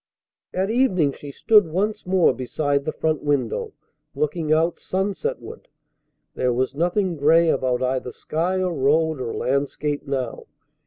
[0.51, 3.73] At evening she stood once more beside the front window,
[4.15, 5.67] looking out sunsetward.
[6.33, 10.47] There was nothing gray about either sky or road or landscape now.